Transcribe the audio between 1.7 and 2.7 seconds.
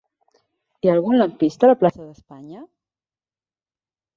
la plaça d'Espanya?